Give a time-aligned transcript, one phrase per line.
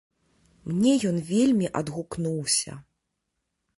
[0.69, 2.71] Мне ён вельмі адгукнуўся.